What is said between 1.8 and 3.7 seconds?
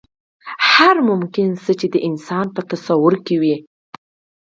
د انسان په تصور کې وي.